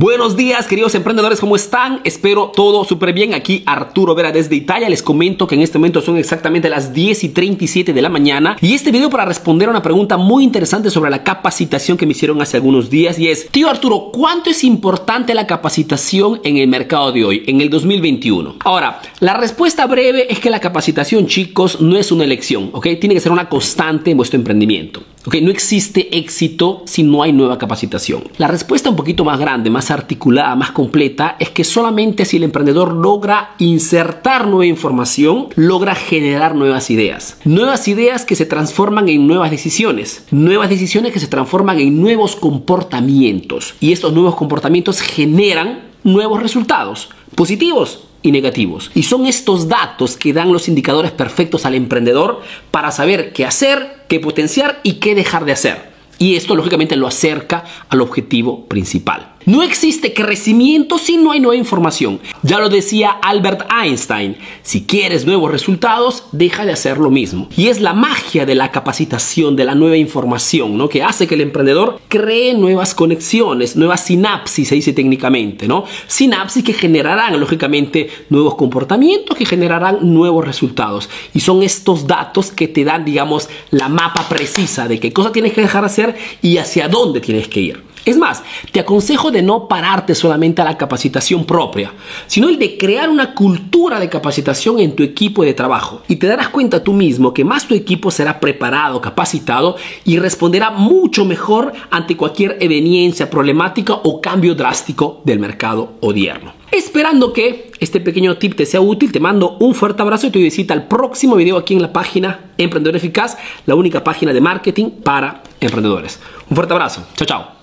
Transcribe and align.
Buenos 0.00 0.36
días, 0.36 0.68
queridos 0.68 0.94
emprendedores, 0.94 1.40
¿cómo 1.40 1.56
están? 1.56 2.00
Espero 2.04 2.52
todo 2.54 2.84
súper 2.84 3.12
bien. 3.12 3.34
Aquí 3.34 3.64
Arturo 3.66 4.14
Vera 4.14 4.30
desde 4.30 4.54
Italia. 4.54 4.88
Les 4.88 5.02
comento 5.02 5.48
que 5.48 5.56
en 5.56 5.62
este 5.62 5.76
momento 5.76 6.00
son 6.00 6.16
exactamente 6.16 6.68
las 6.68 6.92
10 6.94 7.24
y 7.24 7.28
37 7.30 7.92
de 7.92 8.00
la 8.00 8.08
mañana. 8.08 8.56
Y 8.60 8.74
este 8.74 8.92
video 8.92 9.10
para 9.10 9.24
responder 9.24 9.66
a 9.66 9.72
una 9.72 9.82
pregunta 9.82 10.16
muy 10.16 10.44
interesante 10.44 10.90
sobre 10.90 11.10
la 11.10 11.24
capacitación 11.24 11.98
que 11.98 12.06
me 12.06 12.12
hicieron 12.12 12.40
hace 12.40 12.58
algunos 12.58 12.90
días. 12.90 13.18
Y 13.18 13.26
es, 13.26 13.48
tío 13.48 13.68
Arturo, 13.68 14.12
¿cuánto 14.12 14.50
es 14.50 14.62
importante 14.62 15.34
la 15.34 15.48
capacitación 15.48 16.40
en 16.44 16.58
el 16.58 16.68
mercado 16.68 17.10
de 17.10 17.24
hoy, 17.24 17.42
en 17.48 17.60
el 17.60 17.68
2021? 17.68 18.54
Ahora, 18.60 19.02
la 19.18 19.34
respuesta 19.34 19.84
breve 19.88 20.32
es 20.32 20.38
que 20.38 20.48
la 20.48 20.60
capacitación, 20.60 21.26
chicos, 21.26 21.80
no 21.80 21.96
es 21.96 22.12
una 22.12 22.22
elección, 22.22 22.70
¿ok? 22.72 22.86
Tiene 23.00 23.16
que 23.16 23.20
ser 23.20 23.32
una 23.32 23.48
constante 23.48 24.12
en 24.12 24.16
vuestro 24.16 24.38
emprendimiento. 24.38 25.02
No 25.24 25.50
existe 25.50 26.16
éxito 26.16 26.82
si 26.86 27.02
no 27.02 27.22
hay 27.22 27.32
nueva 27.32 27.58
capacitación. 27.58 28.24
La 28.38 28.48
respuesta 28.48 28.90
un 28.90 28.96
poquito 28.96 29.24
más 29.24 29.38
grande, 29.38 29.70
más 29.70 29.90
articulada, 29.90 30.54
más 30.56 30.72
completa, 30.72 31.36
es 31.38 31.50
que 31.50 31.64
solamente 31.64 32.24
si 32.24 32.38
el 32.38 32.44
emprendedor 32.44 32.92
logra 32.92 33.54
insertar 33.58 34.46
nueva 34.46 34.66
información, 34.66 35.48
logra 35.54 35.94
generar 35.94 36.54
nuevas 36.54 36.90
ideas. 36.90 37.38
Nuevas 37.44 37.88
ideas 37.88 38.24
que 38.24 38.36
se 38.36 38.46
transforman 38.46 39.08
en 39.08 39.26
nuevas 39.26 39.50
decisiones. 39.50 40.24
Nuevas 40.30 40.70
decisiones 40.70 41.12
que 41.12 41.20
se 41.20 41.26
transforman 41.26 41.78
en 41.78 42.00
nuevos 42.00 42.36
comportamientos. 42.36 43.74
Y 43.80 43.92
estos 43.92 44.12
nuevos 44.12 44.34
comportamientos 44.34 45.00
generan 45.00 45.88
nuevos 46.04 46.42
resultados, 46.42 47.10
positivos 47.34 48.04
y 48.22 48.32
negativos. 48.32 48.90
Y 48.94 49.04
son 49.04 49.26
estos 49.26 49.68
datos 49.68 50.16
que 50.16 50.32
dan 50.32 50.52
los 50.52 50.68
indicadores 50.68 51.12
perfectos 51.12 51.66
al 51.66 51.74
emprendedor 51.74 52.40
para 52.70 52.90
saber 52.90 53.32
qué 53.32 53.44
hacer, 53.44 53.97
qué 54.08 54.20
potenciar 54.20 54.80
y 54.82 54.94
qué 54.94 55.14
dejar 55.14 55.44
de 55.44 55.52
hacer. 55.52 55.90
Y 56.18 56.34
esto 56.34 56.56
lógicamente 56.56 56.96
lo 56.96 57.06
acerca 57.06 57.64
al 57.88 58.00
objetivo 58.00 58.66
principal. 58.66 59.34
No 59.48 59.62
existe 59.62 60.12
crecimiento 60.12 60.98
si 60.98 61.16
no 61.16 61.32
hay 61.32 61.40
nueva 61.40 61.56
información. 61.56 62.20
Ya 62.42 62.58
lo 62.58 62.68
decía 62.68 63.08
Albert 63.08 63.66
Einstein, 63.72 64.36
si 64.60 64.84
quieres 64.84 65.24
nuevos 65.24 65.50
resultados, 65.50 66.24
deja 66.32 66.66
de 66.66 66.72
hacer 66.72 66.98
lo 66.98 67.08
mismo. 67.08 67.48
Y 67.56 67.68
es 67.68 67.80
la 67.80 67.94
magia 67.94 68.44
de 68.44 68.54
la 68.54 68.70
capacitación, 68.70 69.56
de 69.56 69.64
la 69.64 69.74
nueva 69.74 69.96
información, 69.96 70.76
¿no? 70.76 70.90
Que 70.90 71.02
hace 71.02 71.26
que 71.26 71.34
el 71.34 71.40
emprendedor 71.40 71.98
cree 72.08 72.52
nuevas 72.52 72.94
conexiones, 72.94 73.74
nuevas 73.74 74.04
sinapsis, 74.04 74.68
se 74.68 74.74
dice 74.74 74.92
técnicamente, 74.92 75.66
¿no? 75.66 75.86
Sinapsis 76.06 76.62
que 76.62 76.74
generarán, 76.74 77.40
lógicamente, 77.40 78.10
nuevos 78.28 78.54
comportamientos, 78.54 79.34
que 79.34 79.46
generarán 79.46 80.12
nuevos 80.12 80.44
resultados. 80.44 81.08
Y 81.32 81.40
son 81.40 81.62
estos 81.62 82.06
datos 82.06 82.50
que 82.50 82.68
te 82.68 82.84
dan, 82.84 83.02
digamos, 83.06 83.48
la 83.70 83.88
mapa 83.88 84.28
precisa 84.28 84.86
de 84.88 85.00
qué 85.00 85.10
cosa 85.14 85.32
tienes 85.32 85.54
que 85.54 85.62
dejar 85.62 85.84
de 85.84 85.86
hacer 85.86 86.16
y 86.42 86.58
hacia 86.58 86.86
dónde 86.88 87.22
tienes 87.22 87.48
que 87.48 87.60
ir. 87.60 87.87
Es 88.08 88.16
más, 88.16 88.42
te 88.72 88.80
aconsejo 88.80 89.30
de 89.30 89.42
no 89.42 89.68
pararte 89.68 90.14
solamente 90.14 90.62
a 90.62 90.64
la 90.64 90.78
capacitación 90.78 91.44
propia, 91.44 91.92
sino 92.26 92.48
el 92.48 92.58
de 92.58 92.78
crear 92.78 93.10
una 93.10 93.34
cultura 93.34 94.00
de 94.00 94.08
capacitación 94.08 94.78
en 94.78 94.96
tu 94.96 95.02
equipo 95.02 95.44
de 95.44 95.52
trabajo. 95.52 96.00
Y 96.08 96.16
te 96.16 96.26
darás 96.26 96.48
cuenta 96.48 96.82
tú 96.82 96.94
mismo 96.94 97.34
que 97.34 97.44
más 97.44 97.68
tu 97.68 97.74
equipo 97.74 98.10
será 98.10 98.40
preparado, 98.40 99.02
capacitado 99.02 99.76
y 100.06 100.18
responderá 100.18 100.70
mucho 100.70 101.26
mejor 101.26 101.74
ante 101.90 102.16
cualquier 102.16 102.56
eveniencia 102.60 103.28
problemática 103.28 103.92
o 103.92 104.22
cambio 104.22 104.54
drástico 104.54 105.20
del 105.26 105.38
mercado 105.38 105.92
odierno. 106.00 106.54
Esperando 106.72 107.34
que 107.34 107.72
este 107.78 108.00
pequeño 108.00 108.38
tip 108.38 108.54
te 108.56 108.64
sea 108.64 108.80
útil, 108.80 109.12
te 109.12 109.20
mando 109.20 109.58
un 109.60 109.74
fuerte 109.74 110.00
abrazo 110.00 110.28
y 110.28 110.30
te 110.30 110.38
visita 110.38 110.72
al 110.72 110.88
próximo 110.88 111.36
video 111.36 111.58
aquí 111.58 111.74
en 111.74 111.82
la 111.82 111.92
página 111.92 112.52
Emprendedor 112.56 112.96
Eficaz, 112.96 113.36
la 113.66 113.74
única 113.74 114.02
página 114.02 114.32
de 114.32 114.40
marketing 114.40 114.92
para 115.04 115.42
emprendedores. 115.60 116.18
Un 116.48 116.56
fuerte 116.56 116.72
abrazo. 116.72 117.06
Chao, 117.14 117.26
chao. 117.26 117.57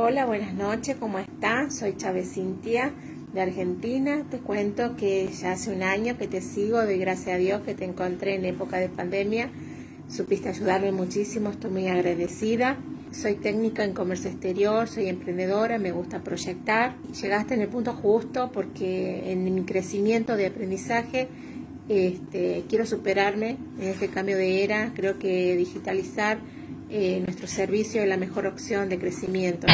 Hola, 0.00 0.26
buenas 0.26 0.54
noches, 0.54 0.96
¿cómo 1.00 1.18
estás? 1.18 1.74
Soy 1.74 1.96
Chávez 1.96 2.32
Cintia 2.32 2.92
de 3.34 3.40
Argentina. 3.40 4.22
Te 4.30 4.38
cuento 4.38 4.94
que 4.94 5.26
ya 5.26 5.50
hace 5.50 5.74
un 5.74 5.82
año 5.82 6.16
que 6.16 6.28
te 6.28 6.40
sigo, 6.40 6.80
doy 6.84 6.98
gracias 6.98 7.34
a 7.34 7.38
Dios 7.38 7.62
que 7.62 7.74
te 7.74 7.84
encontré 7.84 8.36
en 8.36 8.44
época 8.44 8.76
de 8.76 8.88
pandemia. 8.88 9.50
Supiste 10.08 10.50
ayudarme 10.50 10.92
muchísimo, 10.92 11.50
estoy 11.50 11.72
muy 11.72 11.88
agradecida. 11.88 12.76
Soy 13.10 13.34
técnica 13.34 13.82
en 13.82 13.92
comercio 13.92 14.30
exterior, 14.30 14.86
soy 14.86 15.08
emprendedora, 15.08 15.78
me 15.78 15.90
gusta 15.90 16.20
proyectar. 16.20 16.94
Llegaste 17.20 17.54
en 17.54 17.62
el 17.62 17.68
punto 17.68 17.92
justo 17.92 18.52
porque 18.52 19.32
en 19.32 19.42
mi 19.42 19.62
crecimiento 19.62 20.36
de 20.36 20.46
aprendizaje 20.46 21.26
este, 21.88 22.64
quiero 22.68 22.86
superarme 22.86 23.56
en 23.80 23.88
este 23.88 24.06
cambio 24.06 24.36
de 24.36 24.62
era. 24.62 24.92
Creo 24.94 25.18
que 25.18 25.56
digitalizar 25.56 26.38
eh, 26.90 27.20
nuestro 27.24 27.46
servicio 27.46 28.02
es 28.02 28.08
la 28.08 28.16
mejor 28.16 28.46
opción 28.46 28.88
de 28.88 28.98
crecimiento. 28.98 29.66